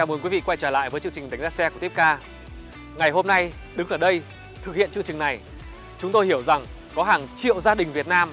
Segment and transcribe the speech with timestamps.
[0.00, 1.92] Chào mừng quý vị quay trở lại với chương trình đánh giá xe của Tiếp
[1.94, 2.18] Ca.
[2.96, 4.22] Ngày hôm nay đứng ở đây
[4.62, 5.40] thực hiện chương trình này,
[5.98, 6.64] chúng tôi hiểu rằng
[6.94, 8.30] có hàng triệu gia đình Việt Nam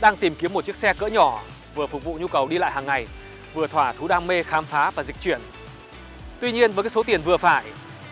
[0.00, 1.42] đang tìm kiếm một chiếc xe cỡ nhỏ
[1.74, 3.06] vừa phục vụ nhu cầu đi lại hàng ngày,
[3.54, 5.40] vừa thỏa thú đam mê khám phá và dịch chuyển.
[6.40, 7.64] Tuy nhiên với cái số tiền vừa phải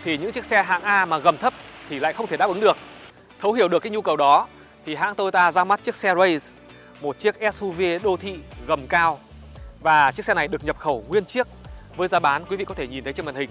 [0.03, 1.53] thì những chiếc xe hạng A mà gầm thấp
[1.89, 2.77] thì lại không thể đáp ứng được.
[3.41, 4.47] Thấu hiểu được cái nhu cầu đó
[4.85, 6.59] thì hãng Toyota ra mắt chiếc xe Race,
[7.01, 9.19] một chiếc SUV đô thị gầm cao.
[9.81, 11.47] Và chiếc xe này được nhập khẩu nguyên chiếc
[11.99, 13.49] với giá bán quý vị có thể nhìn thấy trên màn hình,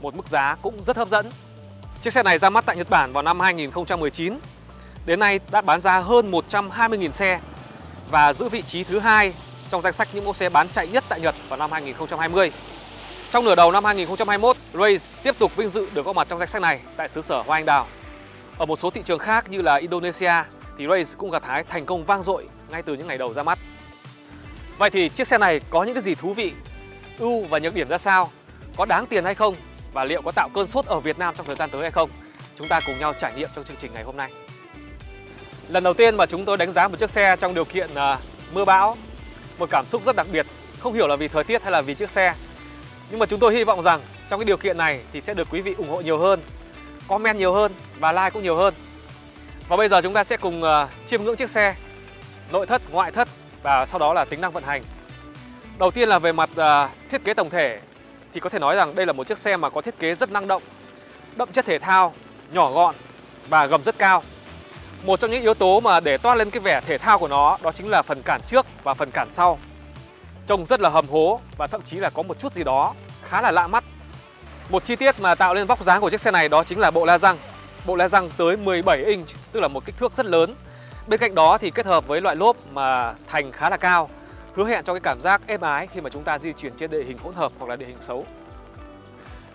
[0.00, 1.26] một mức giá cũng rất hấp dẫn.
[2.02, 4.38] Chiếc xe này ra mắt tại Nhật Bản vào năm 2019.
[5.06, 7.40] Đến nay đã bán ra hơn 120.000 xe
[8.10, 9.34] và giữ vị trí thứ hai
[9.70, 12.52] trong danh sách những mẫu xe bán chạy nhất tại Nhật vào năm 2020.
[13.30, 16.48] Trong nửa đầu năm 2021, Race tiếp tục vinh dự được có mặt trong danh
[16.48, 17.86] sách này tại xứ sở Hoa Anh Đào.
[18.58, 20.32] Ở một số thị trường khác như là Indonesia
[20.78, 23.42] thì Race cũng gặt hái thành công vang dội ngay từ những ngày đầu ra
[23.42, 23.58] mắt.
[24.78, 26.52] Vậy thì chiếc xe này có những cái gì thú vị,
[27.20, 28.30] ưu và nhược điểm ra sao?
[28.76, 29.56] Có đáng tiền hay không?
[29.92, 32.10] Và liệu có tạo cơn sốt ở Việt Nam trong thời gian tới hay không?
[32.56, 34.32] Chúng ta cùng nhau trải nghiệm trong chương trình ngày hôm nay.
[35.68, 38.18] Lần đầu tiên mà chúng tôi đánh giá một chiếc xe trong điều kiện à,
[38.52, 38.96] mưa bão,
[39.58, 40.46] một cảm xúc rất đặc biệt,
[40.78, 42.34] không hiểu là vì thời tiết hay là vì chiếc xe.
[43.10, 45.48] Nhưng mà chúng tôi hy vọng rằng trong cái điều kiện này thì sẽ được
[45.50, 46.40] quý vị ủng hộ nhiều hơn,
[47.08, 48.74] comment nhiều hơn và like cũng nhiều hơn.
[49.68, 51.74] Và bây giờ chúng ta sẽ cùng à, chiêm ngưỡng chiếc xe,
[52.52, 53.28] nội thất, ngoại thất
[53.62, 54.82] và sau đó là tính năng vận hành.
[55.80, 57.80] Đầu tiên là về mặt uh, thiết kế tổng thể
[58.32, 60.30] thì có thể nói rằng đây là một chiếc xe mà có thiết kế rất
[60.30, 60.62] năng động,
[61.36, 62.14] đậm chất thể thao,
[62.52, 62.94] nhỏ gọn
[63.48, 64.22] và gầm rất cao.
[65.04, 67.58] Một trong những yếu tố mà để toát lên cái vẻ thể thao của nó
[67.62, 69.58] đó chính là phần cản trước và phần cản sau.
[70.46, 72.94] Trông rất là hầm hố và thậm chí là có một chút gì đó
[73.28, 73.84] khá là lạ mắt.
[74.68, 76.90] Một chi tiết mà tạo lên vóc dáng của chiếc xe này đó chính là
[76.90, 77.36] bộ la răng.
[77.86, 80.54] Bộ la răng tới 17 inch, tức là một kích thước rất lớn.
[81.06, 84.10] Bên cạnh đó thì kết hợp với loại lốp mà thành khá là cao,
[84.54, 86.90] hứa hẹn cho cái cảm giác êm ái khi mà chúng ta di chuyển trên
[86.90, 88.26] địa hình hỗn hợp hoặc là địa hình xấu.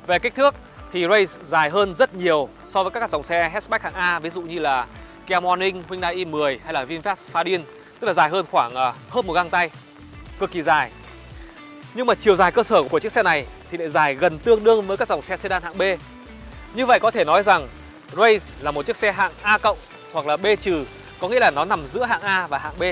[0.08, 0.56] Về kích thước
[0.92, 4.30] thì Race dài hơn rất nhiều so với các dòng xe hatchback hạng A, ví
[4.30, 4.88] dụ như là
[5.28, 7.62] Kia Morning, Hyundai i10 hay là VinFast Fadin,
[8.00, 9.70] tức là dài hơn khoảng ờ, hơn một găng tay,
[10.40, 10.92] cực kỳ dài.
[11.94, 14.64] Nhưng mà chiều dài cơ sở của chiếc xe này thì lại dài gần tương
[14.64, 15.82] đương với các dòng xe sedan hạng B.
[16.76, 17.68] Như vậy có thể nói rằng
[18.12, 19.78] Race là một chiếc xe hạng A cộng
[20.14, 20.86] hoặc là B trừ,
[21.20, 22.84] có nghĩa là nó nằm giữa hạng A và hạng B.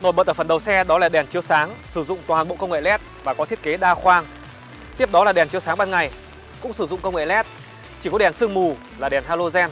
[0.00, 2.56] Nổi bật ở phần đầu xe đó là đèn chiếu sáng sử dụng toàn bộ
[2.56, 4.26] công nghệ LED và có thiết kế đa khoang.
[4.96, 6.10] Tiếp đó là đèn chiếu sáng ban ngày
[6.60, 7.46] cũng sử dụng công nghệ LED,
[8.00, 9.70] chỉ có đèn sương mù là đèn halogen.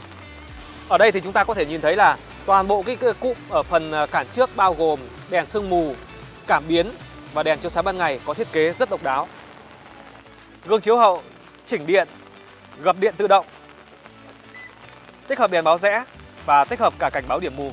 [0.89, 3.63] Ở đây thì chúng ta có thể nhìn thấy là toàn bộ cái cụm ở
[3.63, 4.99] phần à, cản trước bao gồm
[5.29, 5.95] đèn sương mù,
[6.47, 6.91] cảm biến
[7.33, 9.27] và đèn chiếu sáng ban ngày có thiết kế rất độc đáo.
[10.65, 11.23] Gương chiếu hậu
[11.65, 12.07] chỉnh điện,
[12.81, 13.45] gập điện tự động,
[15.27, 16.03] tích hợp đèn báo rẽ
[16.45, 17.71] và tích hợp cả cảnh báo điểm mù.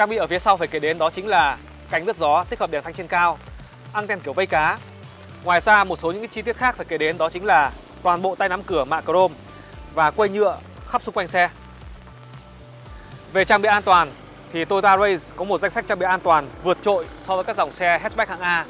[0.00, 1.58] Trang bị ở phía sau phải kể đến đó chính là
[1.90, 3.38] cánh lướt gió tích hợp đèn phanh trên cao,
[3.92, 4.78] anten kiểu vây cá.
[5.44, 7.72] Ngoài ra một số những cái chi tiết khác phải kể đến đó chính là
[8.02, 9.34] toàn bộ tay nắm cửa mạ chrome
[9.94, 10.58] và quây nhựa
[10.88, 11.50] khắp xung quanh xe.
[13.32, 14.10] Về trang bị an toàn
[14.52, 17.44] thì Toyota Race có một danh sách trang bị an toàn vượt trội so với
[17.44, 18.66] các dòng xe hatchback hạng A.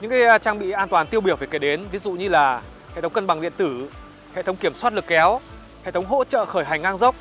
[0.00, 2.62] Những cái trang bị an toàn tiêu biểu phải kể đến ví dụ như là
[2.94, 3.90] hệ thống cân bằng điện tử,
[4.34, 5.40] hệ thống kiểm soát lực kéo,
[5.84, 7.14] hệ thống hỗ trợ khởi hành ngang dốc,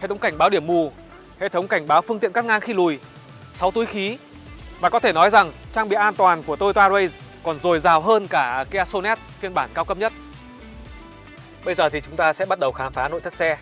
[0.00, 0.92] hệ thống cảnh báo điểm mù,
[1.38, 2.98] hệ thống cảnh báo phương tiện cắt ngang khi lùi,
[3.50, 4.18] 6 túi khí.
[4.80, 8.00] Và có thể nói rằng trang bị an toàn của Toyota Race còn dồi dào
[8.00, 10.12] hơn cả Kia Sonet phiên bản cao cấp nhất.
[11.64, 13.58] Bây giờ thì chúng ta sẽ bắt đầu khám phá nội thất xe.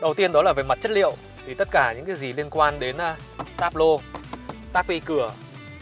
[0.00, 1.12] Đầu tiên đó là về mặt chất liệu
[1.46, 3.16] thì tất cả những cái gì liên quan đến à,
[3.56, 4.00] táp lô,
[4.72, 5.32] táp pi cửa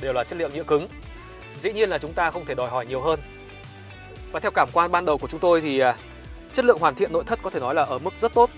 [0.00, 0.88] đều là chất liệu nhựa cứng.
[1.62, 3.20] Dĩ nhiên là chúng ta không thể đòi hỏi nhiều hơn.
[4.32, 5.96] Và theo cảm quan ban đầu của chúng tôi thì à,
[6.54, 8.50] chất lượng hoàn thiện nội thất có thể nói là ở mức rất tốt.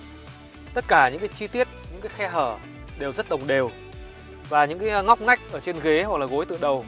[0.74, 1.68] Tất cả những cái chi tiết,
[2.00, 2.56] những cái khe hở
[2.98, 3.70] đều rất đồng đều
[4.48, 6.84] và những cái ờ, ngóc ngách ở trên ghế hoặc là gối tựa đầu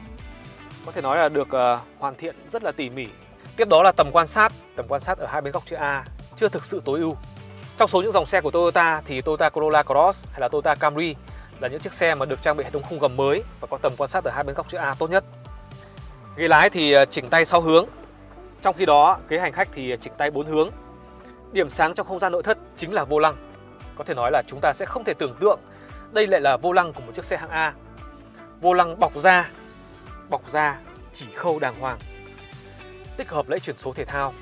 [0.85, 3.07] có thể nói là được uh, hoàn thiện rất là tỉ mỉ.
[3.57, 6.05] Tiếp đó là tầm quan sát, tầm quan sát ở hai bên góc chữ A
[6.35, 7.15] chưa thực sự tối ưu.
[7.77, 11.15] Trong số những dòng xe của Toyota thì Toyota Corolla Cross hay là Toyota Camry
[11.59, 13.77] là những chiếc xe mà được trang bị hệ thống khung gầm mới và có
[13.77, 15.23] tầm quan sát ở hai bên góc chữ A tốt nhất.
[16.37, 17.85] Ghế lái thì ờ, chỉnh tay 6 hướng.
[18.61, 20.69] Trong khi đó, ghế hành khách thì chỉnh tay 4 hướng.
[21.51, 23.52] Điểm sáng trong không gian nội thất chính là vô lăng.
[23.95, 25.59] Có thể nói là chúng ta sẽ không thể tưởng tượng
[26.11, 27.73] đây lại là vô lăng của một chiếc xe hạng A.
[28.61, 29.49] Vô lăng bọc da,
[30.29, 30.79] bọc da
[31.13, 31.99] chỉ khâu đàng hoàng.
[33.17, 34.33] Tích hợp lẫy chuyển số thể thao.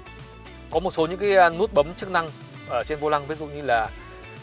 [0.72, 2.30] Có một số những cái à, nút bấm chức năng
[2.70, 3.90] ở trên vô lăng ví dụ như là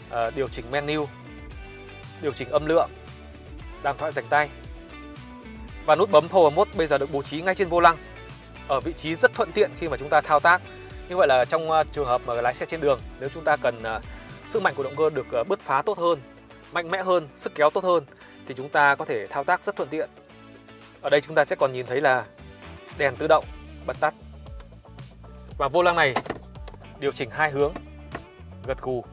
[0.09, 1.07] uh, điều chỉnh menu,
[2.21, 2.89] điều chỉnh âm lượng,
[3.83, 4.49] đàm thoại rảnh tay.
[5.85, 7.97] Và nút bấm Power Mode bây giờ được bố trí ngay trên vô lăng
[8.67, 10.61] ở vị trí rất thuận tiện khi mà chúng ta thao tác.
[11.09, 13.57] Như vậy là trong à, trường hợp mà lái xe trên đường nếu chúng ta
[13.57, 14.03] cần uh,
[14.49, 16.19] sức mạnh của động cơ được ờ, bứt phá tốt hơn,
[16.71, 18.03] mạnh mẽ hơn, sức kéo tốt hơn
[18.47, 20.09] thì chúng ta có thể thao tác rất thuận tiện.
[21.01, 22.25] Ở đây chúng ta sẽ còn nhìn thấy là
[22.97, 23.45] đèn tự động
[23.85, 24.13] bật tắt.
[25.57, 26.13] Và vô lăng này
[26.99, 27.73] điều chỉnh hai hướng,
[28.67, 29.03] gật gù.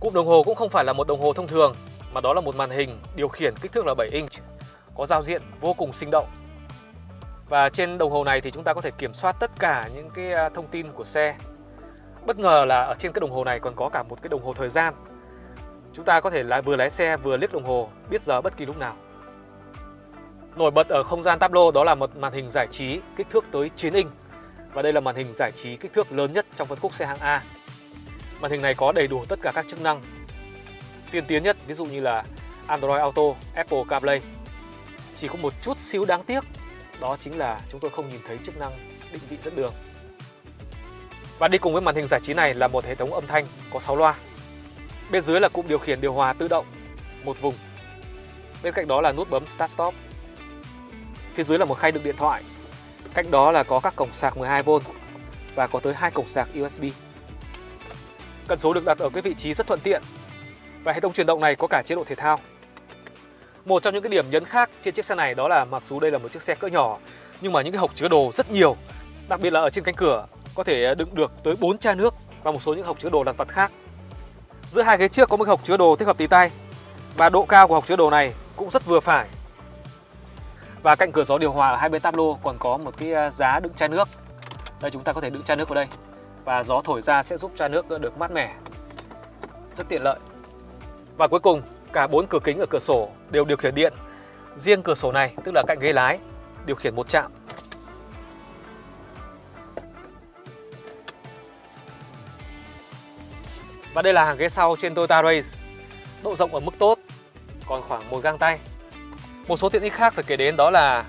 [0.00, 1.74] Cụm đồng hồ cũng không phải là một đồng hồ thông thường
[2.12, 4.32] mà đó là một màn hình điều khiển kích thước là 7 inch,
[4.96, 6.28] có giao diện vô cùng sinh động.
[7.48, 10.10] Và trên đồng hồ này thì chúng ta có thể kiểm soát tất cả những
[10.10, 11.36] cái thông tin của xe.
[12.26, 14.44] Bất ngờ là ở trên cái đồng hồ này còn có cả một cái đồng
[14.44, 14.94] hồ thời gian.
[15.92, 18.56] Chúng ta có thể lái vừa lái xe vừa liếc đồng hồ, biết giờ bất
[18.56, 18.96] kỳ lúc nào.
[20.56, 23.44] Nổi bật ở không gian tablo đó là một màn hình giải trí kích thước
[23.52, 24.10] tới 9 inch
[24.72, 27.06] và đây là màn hình giải trí kích thước lớn nhất trong phân khúc xe
[27.06, 27.42] hạng A.
[28.40, 30.02] Màn hình này có đầy đủ tất cả các chức năng
[31.10, 32.24] tiên tiến nhất, ví dụ như là
[32.66, 33.22] Android Auto,
[33.54, 34.20] Apple CarPlay.
[35.16, 36.44] Chỉ có một chút xíu đáng tiếc,
[37.00, 38.72] đó chính là chúng tôi không nhìn thấy chức năng
[39.12, 39.72] định vị dẫn đường.
[41.38, 43.46] Và đi cùng với màn hình giải trí này là một hệ thống âm thanh
[43.72, 44.14] có 6 loa.
[45.10, 46.66] Bên dưới là cụm điều khiển điều hòa tự động,
[47.24, 47.54] một vùng.
[48.62, 49.94] Bên cạnh đó là nút bấm Start Stop.
[51.34, 52.42] Phía dưới là một khay đựng điện thoại.
[53.14, 54.80] Cạnh đó là có các cổng sạc 12V
[55.54, 56.84] và có tới hai cổng sạc USB.
[58.48, 60.02] Cần số được đặt ở cái vị trí rất thuận tiện
[60.84, 62.40] và hệ thống chuyển động này có cả chế độ thể thao.
[63.64, 66.00] Một trong những cái điểm nhấn khác trên chiếc xe này đó là mặc dù
[66.00, 66.98] đây là một chiếc xe cỡ nhỏ
[67.40, 68.76] nhưng mà những cái hộc chứa đồ rất nhiều.
[69.28, 71.94] Đặc biệt là ở trên cánh cửa có thể ờ, đựng được tới 4 chai
[71.94, 73.72] nước và một số những hộc chứa đồ lặt vặt khác.
[74.70, 76.50] Giữa hai ghế trước có một hộc chứa đồ thích hợp tí tay
[77.16, 79.28] và độ cao của hộc chứa đồ này cũng rất vừa phải.
[80.82, 83.30] Và cạnh cửa gió điều hòa ở hai bên tablo còn có một cái ờ,
[83.30, 84.08] giá đựng chai nước.
[84.80, 85.86] Đây chúng ta có thể đựng chai nước vào đây
[86.44, 88.54] và gió thổi ra sẽ giúp chai nước được mát mẻ.
[89.76, 90.18] Rất tiện lợi.
[91.16, 91.62] Và cuối cùng,
[91.92, 93.92] cả bốn cửa kính ở cửa sổ đều điều khiển điện.
[94.56, 96.18] Riêng cửa sổ này, tức là cạnh ghế lái,
[96.66, 97.32] điều khiển một chạm.
[103.94, 105.64] Và đây là hàng ghế sau trên Toyota Race.
[106.22, 106.98] Độ rộng ở mức tốt,
[107.66, 108.58] còn khoảng một gang tay.
[109.46, 111.04] Một số tiện ích khác phải kể đến đó là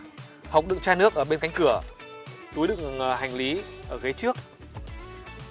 [0.49, 1.81] hộc đựng chai nước ở bên cánh cửa,
[2.55, 4.37] túi đựng ờ, hành lý ở ghế trước.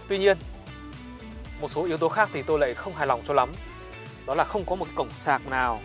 [0.08, 0.38] Tuy nhiên,
[1.62, 3.52] một số yếu tố khác thì tôi lại không hài lòng cho lắm
[4.26, 5.80] đó là không có một cổng sạc nào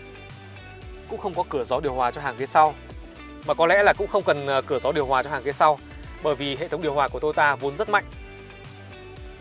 [1.10, 2.74] cũng không có cửa gió điều hòa cho hàng ghế sau
[3.48, 5.52] mà có lẽ là cũng không cần ờ, cửa gió điều hòa cho hàng ghế
[5.52, 5.80] sau
[6.24, 8.06] bởi vì hệ thống điều hòa của Toyota vốn rất mạnh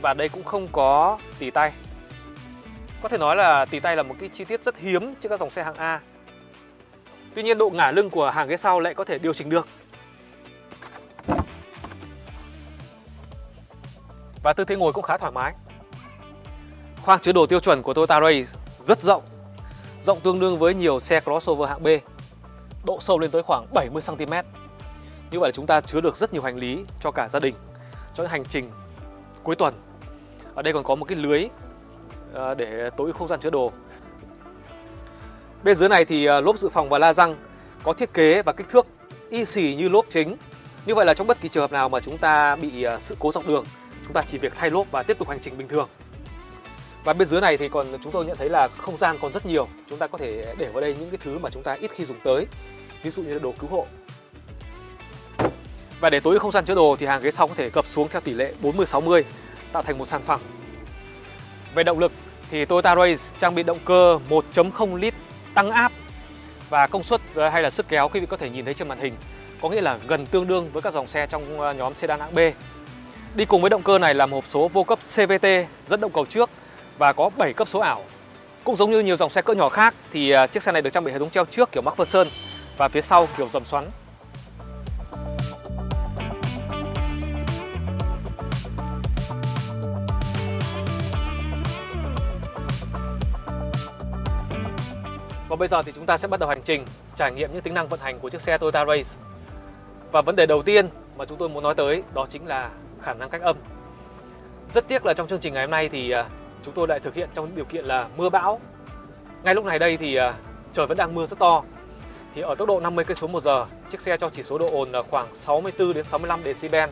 [0.02, 1.72] và đây cũng không có tỉ tay
[3.02, 5.40] có thể nói là tì tay là một cái chi tiết rất hiếm trên các
[5.40, 6.00] dòng xe hạng A
[7.34, 9.68] tuy nhiên độ ngả lưng của hàng ghế sau lại có thể điều chỉnh được
[14.42, 15.54] và tư thế ngồi cũng khá thoải mái
[17.06, 19.22] khoang chứa đồ tiêu chuẩn của Toyota Race rất rộng,
[20.02, 21.86] rộng tương đương với nhiều xe crossover hạng B,
[22.84, 24.32] độ sâu lên tới khoảng 70 cm.
[25.30, 27.54] Như vậy là chúng ta chứa được rất nhiều hành lý cho cả gia đình,
[28.14, 28.70] cho những hành trình
[29.42, 29.74] cuối tuần.
[30.54, 31.48] Ở đây còn có một cái lưới
[32.36, 33.72] À, để tối ưu không gian chứa đồ.
[35.64, 37.36] Bên dưới này thì à, lốp dự phòng và la răng
[37.82, 38.86] có thiết kế và kích thước
[39.30, 40.36] y xì như lốp chính.
[40.86, 43.16] Như vậy là trong bất kỳ trường hợp nào mà chúng ta bị à, sự
[43.18, 43.64] cố dọc đường,
[44.04, 45.88] chúng ta chỉ việc thay lốp và tiếp tục hành trình bình thường.
[47.04, 49.46] Và bên dưới này thì còn chúng tôi nhận thấy là không gian còn rất
[49.46, 49.68] nhiều.
[49.88, 52.04] Chúng ta có thể để vào đây những cái thứ mà chúng ta ít khi
[52.04, 52.46] dùng tới.
[53.02, 53.86] Ví dụ như là đồ cứu hộ.
[56.00, 57.86] Và để tối ưu không gian chứa đồ thì hàng ghế sau có thể gập
[57.86, 59.22] xuống theo tỷ lệ 40-60
[59.72, 60.40] tạo thành một sàn phẳng.
[61.74, 62.12] Về động lực
[62.50, 65.14] thì Toyota Race trang bị động cơ 1.0 lít
[65.54, 65.92] tăng áp
[66.68, 68.88] và công suất ờ, hay là sức kéo quý vị có thể nhìn thấy trên
[68.88, 69.14] màn hình,
[69.62, 72.34] có nghĩa là gần tương đương với các dòng xe trong ờ, nhóm sedan hạng
[72.34, 72.38] B.
[73.34, 75.46] Đi cùng với động cơ này là một hộp số vô cấp CVT
[75.86, 76.50] dẫn động cầu trước
[76.98, 78.04] và có 7 cấp số ảo.
[78.64, 80.90] Cũng giống như nhiều dòng xe cỡ nhỏ khác thì ờ, chiếc xe này được
[80.90, 82.28] trang bị hệ thống treo trước kiểu MacPherson
[82.76, 83.84] và phía sau kiểu dầm xoắn.
[95.56, 96.84] Còn bây giờ thì chúng ta sẽ bắt đầu hành trình
[97.16, 99.10] trải nghiệm những tính năng vận hành của chiếc xe Toyota Race.
[100.12, 102.70] Và vấn đề đầu tiên mà chúng tôi muốn nói tới đó chính là
[103.02, 103.56] khả năng cách âm.
[104.72, 106.24] Rất tiếc là trong chương trình ngày hôm nay thì à,
[106.62, 108.60] chúng tôi lại thực hiện trong điều kiện là mưa bão.
[109.42, 110.34] Ngay lúc này đây thì à,
[110.72, 111.62] trời vẫn đang mưa rất to.
[112.34, 114.68] Thì ở tốc độ 50 cây số một giờ, chiếc xe cho chỉ số độ
[114.72, 116.90] ồn là khoảng 64 đến 65 decibel.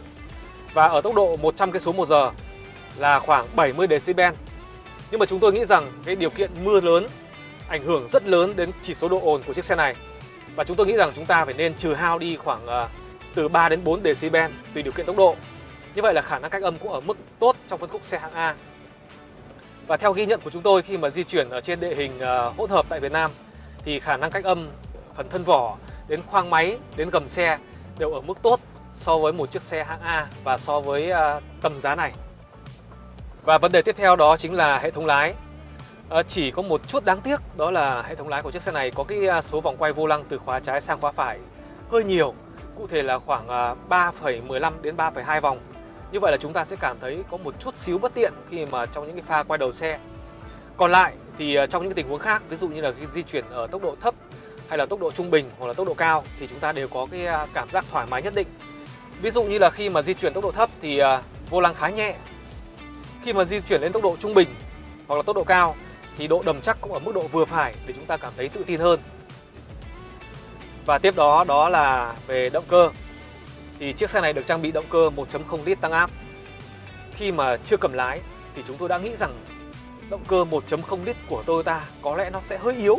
[0.75, 2.31] Và ở tốc độ 100 cây số một giờ
[2.99, 4.35] là khoảng 70 decibel.
[5.11, 7.07] Nhưng mà chúng tôi nghĩ rằng cái điều kiện mưa lớn
[7.69, 9.97] ảnh hưởng rất lớn đến chỉ số độ ồn của chiếc xe này.
[10.57, 12.91] Và chúng tôi nghĩ rằng chúng ta phải nên trừ hao đi khoảng uh,
[13.35, 15.37] từ 3 đến 4 decibel tùy điều kiện tốc độ.
[15.95, 18.19] Như vậy là khả năng cách âm cũng ở mức tốt trong phân khúc xe
[18.19, 18.55] hạng A.
[19.87, 22.19] Và theo ghi nhận của chúng tôi khi mà di chuyển ở trên địa hình
[22.19, 23.31] ờ, hỗn hợp tại Việt Nam
[23.85, 24.69] thì khả năng cách âm
[25.17, 25.77] phần thân vỏ
[26.09, 27.59] đến khoang máy đến gầm xe
[27.99, 28.61] đều ở mức tốt
[28.95, 32.13] so với một chiếc xe hạng A và so với ờ, tầm giá này.
[33.43, 35.35] Và vấn đề tiếp theo đó chính là hệ thống lái.
[36.11, 38.73] À, chỉ có một chút đáng tiếc đó là hệ thống lái của chiếc xe
[38.73, 41.39] này có cái à, số vòng quay vô lăng từ khóa trái sang khóa phải
[41.91, 42.35] hơi nhiều
[42.77, 45.59] cụ thể là khoảng à, 3,15 đến 3,2 vòng.
[46.13, 48.67] Như vậy là chúng ta sẽ cảm thấy có một chút xíu bất tiện khi
[48.67, 49.99] mà trong những cái pha quay đầu xe.
[50.77, 53.23] Còn lại thì à, trong những tình huống khác, ví dụ như là khi di
[53.23, 54.15] chuyển ở tốc độ thấp
[54.69, 56.89] hay là tốc độ trung bình hoặc là tốc độ cao thì chúng ta đều
[56.89, 58.49] có cái cảm giác thoải mái nhất định.
[59.23, 61.01] Ví dụ như là khi mà di chuyển tốc độ thấp thì
[61.51, 62.15] vô lăng khá nhẹ.
[63.23, 64.49] Khi mà di chuyển lên tốc độ trung bình
[65.07, 65.77] hoặc là tốc độ cao
[66.19, 68.49] thì độ đầm chắc cũng ở mức độ vừa phải để chúng ta cảm thấy
[68.49, 69.01] tự tin hơn.
[70.87, 72.91] Và tiếp đó đó là về động cơ.
[73.79, 76.11] Thì chiếc xe này được trang bị động cơ 1.0 lít tăng áp.
[77.17, 78.21] Khi mà chưa cầm lái,
[78.57, 79.33] thì chúng tôi đã nghĩ rằng
[80.11, 82.99] động cơ 1.0 lít của Toyota có lẽ nó sẽ hơi yếu.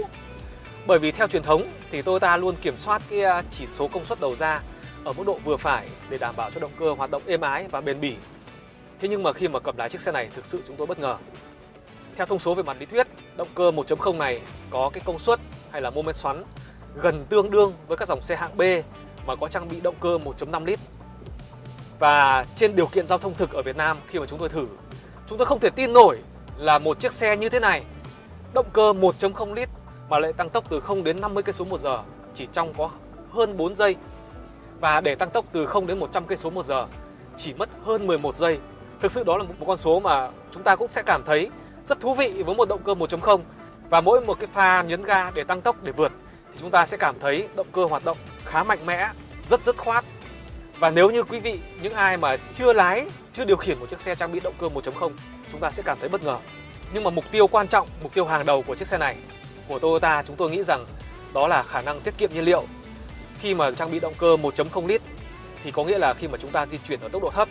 [0.87, 4.05] Bởi vì theo truyền thống, thì Toyota luôn kiểm soát cái à, chỉ số công
[4.05, 4.61] suất đầu ra
[5.03, 7.67] ở mức độ vừa phải để đảm bảo cho động cơ hoạt động êm ái
[7.71, 8.15] và bền bỉ.
[9.01, 10.99] Thế nhưng mà khi mà cầm lái chiếc xe này, thực sự chúng tôi bất
[10.99, 11.17] ngờ.
[12.15, 13.07] Theo thông số về mặt lý thuyết,
[13.37, 15.39] động cơ 1.0 này có cái công suất
[15.71, 16.43] hay là mô men xoắn
[17.01, 18.61] gần tương đương với các dòng xe hạng B
[19.25, 20.79] mà có trang bị động cơ 1.5 lít.
[21.99, 24.65] Và trên điều kiện giao thông thực ở Việt Nam khi mà chúng tôi thử,
[25.29, 26.19] chúng tôi không thể tin nổi
[26.57, 27.83] là một chiếc xe như thế này,
[28.53, 29.69] động cơ 1.0 lít
[30.09, 31.99] mà lại tăng tốc từ 0 đến 50 cây số một giờ
[32.35, 32.89] chỉ trong có
[33.31, 33.95] hơn 4 giây.
[34.79, 36.87] Và để tăng tốc từ 0 đến 100 cây số một giờ
[37.37, 38.59] chỉ mất hơn 11 giây.
[39.01, 41.49] Thực sự đó là một con số mà chúng ta cũng sẽ cảm thấy
[41.85, 43.39] rất thú vị với một động cơ 1.0
[43.89, 46.11] và mỗi một cái pha nhấn ga để tăng tốc để vượt
[46.53, 49.09] thì chúng ta sẽ cảm thấy động cơ hoạt động khá mạnh mẽ,
[49.49, 50.05] rất dứt khoát.
[50.79, 53.99] Và nếu như quý vị những ai mà chưa lái, chưa điều khiển một chiếc
[53.99, 55.11] xe trang bị động cơ 1.0,
[55.51, 56.37] chúng ta sẽ cảm thấy bất ngờ.
[56.93, 59.17] Nhưng mà mục tiêu quan trọng, mục tiêu hàng đầu của chiếc xe này
[59.67, 60.85] của Toyota chúng tôi nghĩ rằng
[61.33, 62.63] đó là khả năng tiết kiệm nhiên liệu.
[63.39, 65.01] Khi mà trang bị động cơ 1.0 lít
[65.63, 67.47] thì có nghĩa là khi mà chúng ta di chuyển ở tốc độ thấp,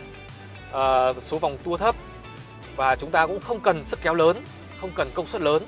[0.69, 1.95] uh, số vòng tua thấp
[2.75, 4.41] và chúng ta cũng không cần sức kéo lớn,
[4.81, 5.63] không cần công suất lớn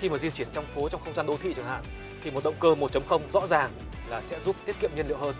[0.00, 1.82] khi mà di chuyển trong phố trong không gian đô thị chẳng hạn
[2.24, 3.70] thì một động cơ 1.0 rõ ràng
[4.08, 5.34] là sẽ giúp tiết kiệm nhiên liệu hơn.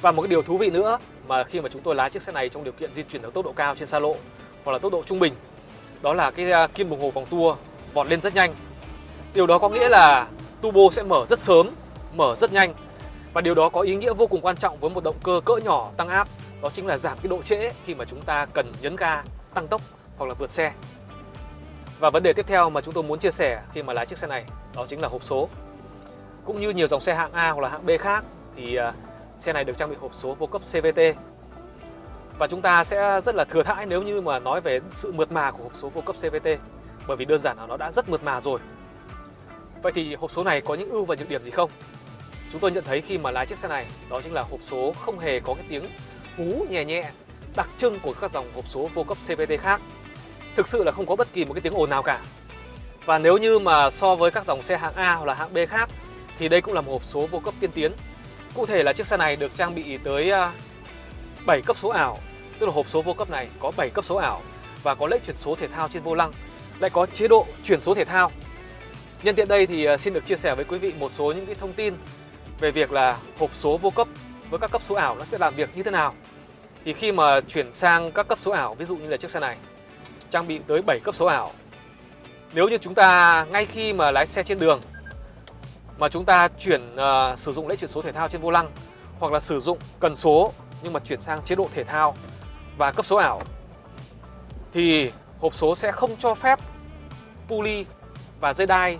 [0.00, 2.32] Và một cái điều thú vị nữa mà khi mà chúng tôi lái chiếc xe
[2.32, 4.16] này trong điều kiện di chuyển ở tốc độ cao trên xa lộ
[4.64, 5.34] hoặc là tốc độ trung bình
[6.02, 7.56] đó là cái à, kim đồng hồ vòng tua
[7.94, 8.54] vọt lên rất nhanh.
[9.34, 10.28] Điều đó có nghĩa là
[10.60, 11.70] turbo sẽ mở rất sớm,
[12.14, 12.74] mở rất nhanh
[13.32, 15.56] và điều đó có ý nghĩa vô cùng quan trọng với một động cơ cỡ
[15.64, 16.28] nhỏ tăng áp
[16.62, 19.22] đó chính là giảm cái độ trễ khi mà chúng ta cần nhấn ga
[19.54, 19.80] tăng tốc
[20.18, 20.72] hoặc là vượt xe.
[21.98, 24.18] Và vấn đề tiếp theo mà chúng tôi muốn chia sẻ khi mà lái chiếc
[24.18, 24.44] xe này
[24.76, 25.48] đó chính là hộp số.
[26.44, 28.24] Cũng như nhiều dòng xe hạng A hoặc là hạng B khác
[28.56, 28.92] thì à,
[29.38, 31.00] xe này được trang bị hộp số vô cấp CVT.
[32.38, 35.32] Và chúng ta sẽ rất là thừa thãi nếu như mà nói về sự mượt
[35.32, 36.48] mà của hộp số vô cấp CVT
[37.06, 38.60] bởi vì đơn giản là nó đã rất mượt mà rồi.
[39.82, 41.70] Vậy thì hộp số này có những ưu và nhược điểm gì không?
[42.52, 44.92] Chúng tôi nhận thấy khi mà lái chiếc xe này, đó chính là hộp số
[45.00, 45.84] không hề có cái tiếng
[46.36, 47.10] hú nhẹ nhẹ
[47.56, 49.80] đặc trưng của các dòng hộp số vô cấp CVT khác.
[50.56, 52.20] Thực sự là không có bất kỳ một cái tiếng ồn nào cả.
[53.04, 55.58] Và nếu như mà so với các dòng xe hạng A hoặc là hạng B
[55.68, 55.88] khác
[56.38, 57.92] thì đây cũng là một hộp số vô cấp tiên tiến.
[58.54, 60.52] Cụ thể là chiếc xe này được trang bị tới à,
[61.46, 62.18] 7 cấp số ảo,
[62.58, 64.42] tức là hộp số vô cấp này có 7 cấp số ảo
[64.82, 66.32] và có lệnh chuyển số thể thao trên vô lăng,
[66.78, 68.30] lại có chế độ chuyển số thể thao.
[69.22, 71.46] Nhân tiện đây thì à, xin được chia sẻ với quý vị một số những
[71.46, 71.94] cái thông tin
[72.60, 74.08] về việc là hộp số vô cấp
[74.50, 76.14] với các cấp số ảo nó sẽ làm việc như thế nào.
[76.84, 79.40] Thì khi mà chuyển sang các cấp số ảo, ví dụ như là chiếc xe
[79.40, 79.56] này
[80.30, 81.50] trang bị tới 7 cấp số ảo
[82.52, 84.80] nếu như chúng ta ngay khi mà lái xe trên đường
[85.98, 88.70] mà chúng ta chuyển uh, sử dụng lễ chuyển số thể thao trên vô lăng
[89.18, 92.14] hoặc là sử dụng cần số nhưng mà chuyển sang chế độ thể thao
[92.78, 93.40] và cấp số ảo
[94.72, 95.10] thì
[95.40, 96.58] hộp số sẽ không cho phép
[97.48, 97.84] pulley
[98.40, 98.98] và dây đai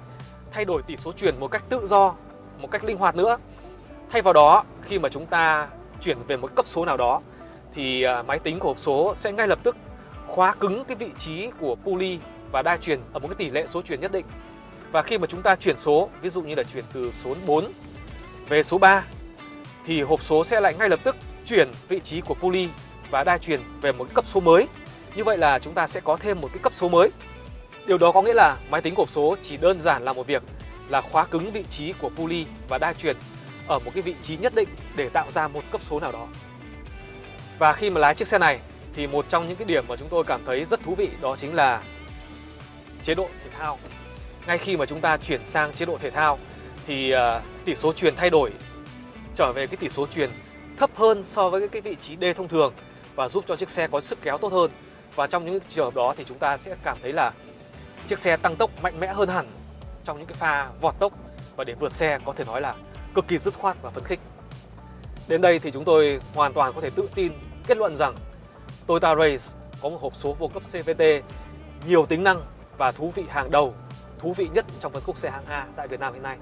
[0.52, 2.14] thay đổi tỷ số chuyển một cách tự do,
[2.58, 3.38] một cách linh hoạt nữa.
[4.10, 5.68] Thay vào đó, khi mà chúng ta
[6.00, 7.20] chuyển về một cấp số nào đó
[7.74, 9.76] thì à, máy tính của hộp số sẽ ngay lập tức
[10.26, 12.18] khóa cứng cái vị trí của pulley
[12.52, 14.26] và đa truyền ở một cái tỷ lệ số truyền nhất định.
[14.92, 17.64] Và khi mà chúng ta chuyển số, ví dụ như là chuyển từ số 4
[18.48, 19.04] về số 3
[19.86, 22.68] thì hộp số sẽ lại ngay lập tức chuyển vị trí của pulley
[23.10, 24.66] và đa truyền về một cái cấp số mới.
[25.16, 27.10] Như vậy là chúng ta sẽ có thêm một cái cấp số mới.
[27.86, 30.42] Điều đó có nghĩa là máy tính hộp số chỉ đơn giản là một việc
[30.88, 33.16] là khóa cứng vị trí của pulley và đa truyền
[33.68, 36.26] ở một cái vị trí nhất định để tạo ra một cấp số nào đó.
[37.60, 38.60] Và khi mà lái chiếc xe này
[38.94, 41.36] thì một trong những cái điểm mà chúng tôi cảm thấy rất thú vị đó
[41.36, 41.82] chính là
[43.02, 43.78] chế độ thể thao.
[44.46, 46.38] Ngay khi mà chúng ta chuyển sang chế độ thể thao
[46.86, 48.52] thì uh, tỷ số truyền thay đổi
[49.36, 50.30] trở về cái tỷ số truyền
[50.76, 52.74] thấp hơn so với cái vị trí D thông thường
[53.14, 54.70] và giúp cho chiếc xe có sức kéo tốt hơn.
[55.14, 57.32] Và trong những trường hợp đó thì chúng ta sẽ cảm thấy là
[58.08, 59.46] chiếc xe tăng tốc mạnh mẽ hơn hẳn
[60.04, 61.12] trong những cái pha vọt tốc
[61.56, 62.74] và để vượt xe có thể nói là
[63.14, 64.20] cực kỳ dứt khoát và phấn khích.
[65.28, 67.32] Đến đây thì chúng tôi hoàn toàn có thể tự tin
[67.70, 68.14] kết luận rằng
[68.86, 71.02] Toyota Race có một hộp số vô cấp CVT
[71.88, 72.42] nhiều tính năng
[72.78, 73.74] và thú vị hàng đầu,
[74.18, 76.38] thú vị nhất trong phân khúc xe hạng A tại Việt Nam hiện nay.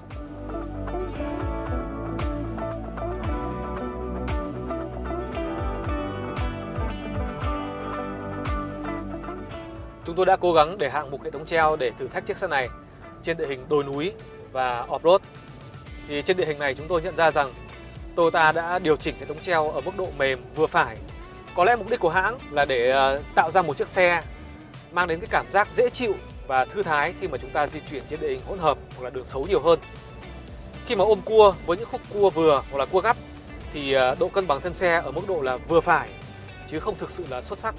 [10.05, 12.37] Chúng tôi đã cố gắng để hạng mục hệ thống treo để thử thách chiếc
[12.37, 12.69] xe này
[13.23, 14.13] trên địa hình đồi núi
[14.51, 15.19] và off-road.
[16.07, 17.47] Thì trên địa hình này chúng tôi nhận ra rằng
[18.15, 20.97] Toyota đã điều chỉnh hệ thống treo ở mức độ mềm vừa phải
[21.59, 24.23] có lẽ mục đích của hãng là để ờ, tạo ra một chiếc xe
[24.91, 26.13] mang đến cái cảm giác dễ chịu
[26.47, 29.03] và thư thái khi mà chúng ta di chuyển trên địa hình hỗn hợp hoặc
[29.03, 29.79] là đường xấu nhiều hơn.
[30.85, 33.17] Khi mà ôm cua với những khúc cua vừa hoặc là cua gấp
[33.73, 36.09] thì ờ, độ cân bằng thân xe ở mức độ là vừa phải,
[36.67, 37.75] chứ không thực sự là xuất sắc.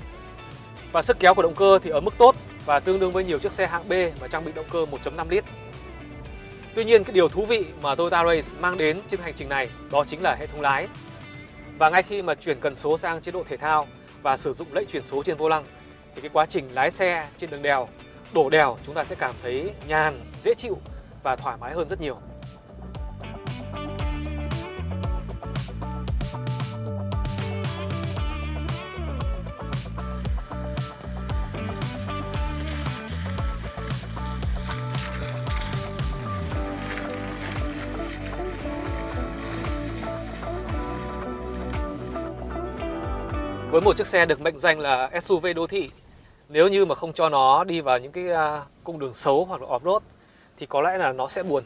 [0.92, 3.38] Và sức kéo của động cơ thì ở mức tốt và tương đương với nhiều
[3.38, 5.44] chiếc xe hạng B mà trang bị động cơ 1.5 lít.
[6.74, 9.68] Tuy nhiên, cái điều thú vị mà Toyota Race mang đến trên hành trình này
[9.92, 10.88] đó chính là hệ thống lái.
[11.80, 13.86] Và ngay khi mà chuyển cần số sang chế độ thể thao
[14.22, 15.64] và sử dụng lẫy chuyển số trên vô lăng
[16.14, 17.88] thì cái quá trình lái xe trên đường đèo,
[18.32, 20.78] đổ đèo chúng ta sẽ cảm thấy nhàn, dễ chịu
[21.22, 22.16] và thoải mái hơn rất nhiều.
[43.80, 45.90] Với một chiếc xe được mệnh danh là SUV đô thị,
[46.48, 49.60] nếu như mà không cho nó đi vào những cái à, cung đường xấu hoặc
[49.60, 50.00] là off-road
[50.56, 51.64] thì có lẽ là nó sẽ buồn.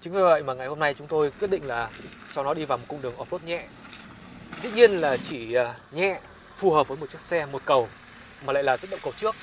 [0.00, 1.90] Chính vì vậy mà ngày hôm nay chúng tôi quyết định là
[2.34, 3.64] cho nó đi vào một cung đường off-road nhẹ.
[4.60, 6.18] Dĩ nhiên là chỉ à, nhẹ,
[6.56, 7.88] phù hợp với một chiếc xe một cầu
[8.46, 9.34] mà lại là dẫn động cầu trước.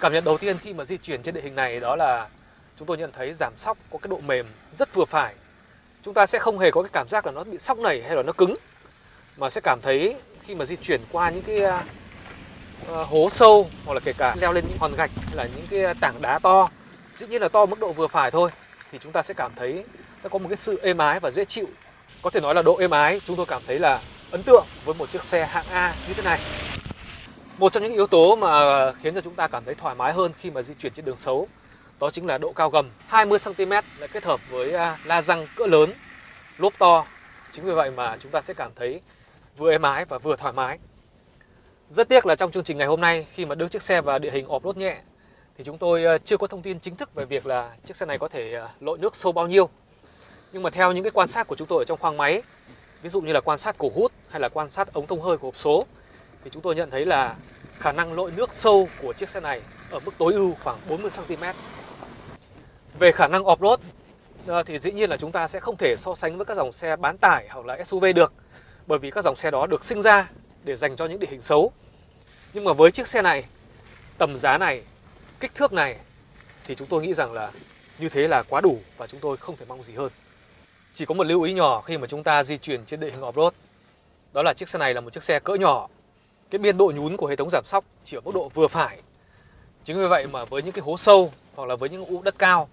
[0.00, 2.28] Cảm nhận đầu tiên khi mà di chuyển trên địa hình này đó là
[2.78, 5.34] chúng tôi nhận thấy giảm sóc có cái độ mềm rất vừa phải.
[6.02, 8.16] Chúng ta sẽ không hề có cái cảm giác là nó bị sóc nảy hay
[8.16, 8.56] là nó cứng
[9.36, 10.16] mà sẽ cảm thấy
[10.48, 14.52] khi mà di chuyển qua những cái uh, hố sâu hoặc là kể cả leo
[14.52, 16.70] lên những hòn gạch hay là những cái tảng đá to.
[17.14, 18.50] Dĩ nhiên là to mức độ vừa phải thôi
[18.92, 19.84] thì chúng ta sẽ cảm thấy
[20.22, 21.66] nó có một cái sự êm ái và dễ chịu.
[22.22, 24.94] Có thể nói là độ êm ái chúng tôi cảm thấy là ấn tượng với
[24.98, 26.40] một chiếc xe hạng A như thế này.
[27.58, 28.50] Một trong những yếu tố mà
[28.92, 31.16] khiến cho chúng ta cảm thấy thoải mái hơn khi mà di chuyển trên đường
[31.16, 31.48] xấu
[32.00, 32.90] đó chính là độ cao gầm.
[33.08, 34.72] 20 cm lại kết hợp với
[35.04, 35.92] la răng cỡ lớn
[36.58, 37.06] lốp to.
[37.52, 39.00] Chính vì vậy mà chúng ta sẽ cảm thấy
[39.58, 40.78] vừa êm ái và vừa thoải mái.
[41.90, 44.18] Rất tiếc là trong chương trình ngày hôm nay khi mà đưa chiếc xe vào
[44.18, 44.96] địa hình off-road nhẹ
[45.56, 48.06] thì chúng tôi ờ, chưa có thông tin chính thức về việc là chiếc xe
[48.06, 49.68] này có thể ờ, lội nước sâu bao nhiêu.
[50.52, 52.42] Nhưng mà theo những cái quan sát của chúng tôi ở trong khoang máy,
[53.02, 55.38] ví dụ như là quan sát cổ hút hay là quan sát ống thông hơi
[55.38, 55.84] của hộp số
[56.44, 57.36] thì chúng tôi nhận thấy là
[57.78, 61.10] khả năng lội nước sâu của chiếc xe này ở mức tối ưu khoảng 40
[61.16, 61.44] cm.
[62.98, 63.76] Về khả năng off-road
[64.46, 66.72] ờ, thì dĩ nhiên là chúng ta sẽ không thể so sánh với các dòng
[66.72, 68.32] xe bán tải hoặc là SUV được
[68.88, 70.30] bởi vì các dòng xe đó được sinh ra
[70.64, 71.72] để dành cho những địa hình xấu.
[72.52, 73.44] Nhưng mà với chiếc xe này,
[74.18, 74.82] tầm giá này,
[75.40, 75.96] kích thước này
[76.66, 77.50] thì chúng tôi nghĩ rằng là
[77.98, 80.10] như thế là quá đủ và chúng tôi không thể mong gì hơn.
[80.94, 83.20] Chỉ có một lưu ý nhỏ khi mà chúng ta di chuyển trên địa hình
[83.20, 83.50] off-road.
[84.32, 85.88] Đó là chiếc xe này là một chiếc xe cỡ nhỏ.
[86.50, 88.98] Cái biên độ nhún của hệ thống giảm sóc chỉ ở mức độ vừa phải.
[89.84, 92.34] Chính vì vậy mà với những cái hố sâu hoặc là với những ụ đất
[92.38, 92.68] cao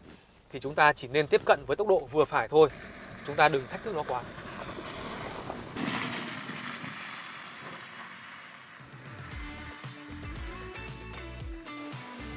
[0.51, 2.69] thì chúng ta chỉ nên tiếp cận với tốc độ vừa phải thôi.
[3.27, 4.21] Chúng ta đừng thách thức nó quá.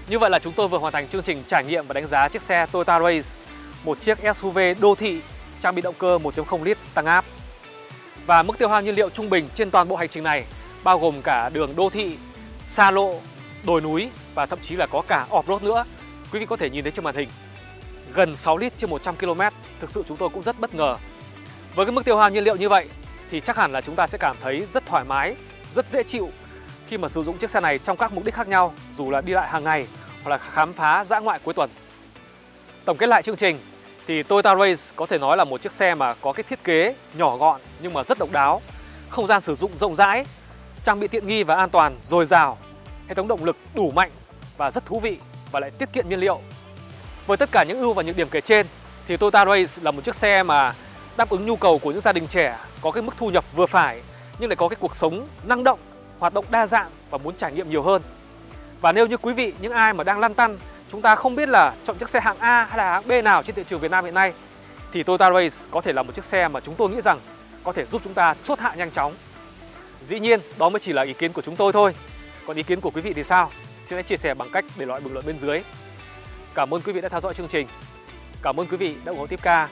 [0.09, 2.29] Như vậy là chúng tôi vừa hoàn thành chương trình trải nghiệm và đánh giá
[2.29, 3.45] chiếc xe Toyota Race,
[3.85, 5.21] một chiếc SUV đô thị
[5.61, 7.25] trang bị động cơ 1.0 lít tăng áp.
[8.27, 10.45] Và mức tiêu hao nhiên liệu trung bình trên toàn bộ hành trình này
[10.85, 12.17] bao gồm cả đường đô thị,
[12.65, 13.15] xa lộ,
[13.67, 15.85] đồi núi và thậm chí là có cả off-road nữa.
[16.33, 17.29] Quý vị có thể nhìn thấy trên màn hình.
[18.15, 19.41] Gần 6 lít trên 100 km,
[19.81, 20.97] thực sự chúng tôi cũng rất bất ngờ.
[21.75, 22.89] Với cái mức tiêu hao nhiên liệu như vậy
[23.31, 25.37] thì chắc hẳn là chúng ta sẽ cảm thấy rất thoải mái,
[25.75, 26.31] rất dễ chịu
[26.89, 29.21] khi mà sử dụng chiếc xe này trong các mục đích khác nhau, dù là
[29.21, 29.87] đi lại hàng ngày
[30.23, 31.71] hoặc là khám phá dã ngoại cuối tuần.
[32.85, 33.61] Tổng kết lại chương trình
[34.07, 36.95] thì Toyota Race có thể nói là một chiếc xe mà có cái thiết kế
[37.15, 38.63] nhỏ gọn nhưng mà rất độc đáo,
[39.09, 40.27] không gian sử dụng rộng rãi,
[40.85, 42.59] trang bị tiện nghi và an toàn dồi dào,
[43.09, 44.11] hệ thống động lực đủ mạnh
[44.57, 45.19] và rất thú vị
[45.53, 46.41] và lại tiết kiệm nhiên liệu.
[47.27, 48.67] Với tất cả những ưu và những điểm kể trên
[49.09, 50.75] thì Toyota Race là một chiếc xe mà
[51.17, 53.67] đáp ứng nhu cầu của những gia đình trẻ có cái mức thu nhập vừa
[53.67, 54.03] phải
[54.39, 55.79] nhưng lại có cái cuộc sống năng động
[56.19, 58.03] hoạt động đa dạng và muốn trải nghiệm nhiều hơn.
[58.81, 61.49] Và nếu như quý vị, những ai mà đang lăn tăn, chúng ta không biết
[61.49, 63.91] là chọn chiếc xe hạng A hay là hạng B nào trên thị trường Việt
[63.91, 64.33] Nam hiện nay,
[64.93, 67.21] thì Toyota Race có thể là một chiếc xe mà chúng tôi nghĩ rằng
[67.65, 69.15] có thể giúp chúng ta chốt hạ nhanh chóng.
[70.03, 71.95] Dĩ nhiên, đó mới chỉ là ý kiến của chúng tôi thôi.
[72.47, 73.51] Còn ý kiến của quý vị thì sao?
[73.85, 75.63] Xin hãy chia sẻ bằng cách để lại bình luận bên dưới.
[76.55, 77.69] Cảm ơn quý vị đã theo dõi chương trình.
[78.43, 79.69] Cảm ơn quý vị đã ủng hộ Tiếp Ca.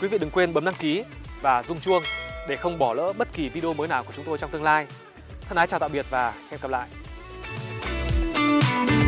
[0.00, 1.04] Quý vị đừng quên bấm đăng ký
[1.42, 2.02] và rung chuông
[2.48, 4.86] để không bỏ lỡ bất kỳ video mới nào của chúng tôi trong tương lai.
[5.48, 6.88] Thân ái chào tạm biệt và hẹn gặp lại.
[8.66, 9.05] Thank you.